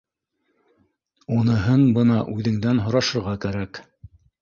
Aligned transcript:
—Уныһын 1.37 1.85
бына 1.99 2.19
үҙеңдән 2.35 2.83
һорашырға 2.89 3.39
кәрәк 3.49 3.87